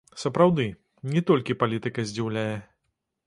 [0.21, 0.63] Сапраўды,
[1.17, 2.49] не толькі палітыка здзіўляе.